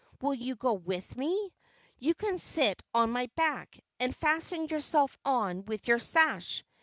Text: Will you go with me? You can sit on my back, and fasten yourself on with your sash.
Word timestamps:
Will 0.19 0.33
you 0.33 0.55
go 0.55 0.73
with 0.73 1.15
me? 1.15 1.53
You 1.99 2.15
can 2.15 2.39
sit 2.39 2.81
on 2.91 3.11
my 3.11 3.29
back, 3.35 3.79
and 3.99 4.15
fasten 4.15 4.65
yourself 4.65 5.15
on 5.25 5.63
with 5.65 5.87
your 5.87 5.99
sash. 5.99 6.63